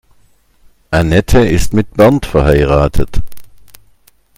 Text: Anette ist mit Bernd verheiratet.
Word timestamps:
Anette 0.91 1.45
ist 1.45 1.73
mit 1.75 1.93
Bernd 1.93 2.25
verheiratet. 2.25 3.21